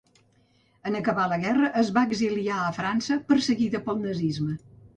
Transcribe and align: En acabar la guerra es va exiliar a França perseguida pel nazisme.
En 0.91 0.97
acabar 0.99 1.25
la 1.33 1.37
guerra 1.43 1.69
es 1.83 1.93
va 1.99 2.05
exiliar 2.11 2.57
a 2.63 2.73
França 2.81 3.21
perseguida 3.31 3.87
pel 3.91 4.05
nazisme. 4.11 4.61